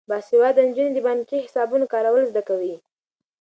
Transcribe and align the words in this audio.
باسواده 0.09 0.61
نجونې 0.69 0.91
د 0.93 0.99
بانکي 1.07 1.37
حسابونو 1.45 1.85
کارول 1.93 2.23
زده 2.31 2.41
کوي. 2.49 2.75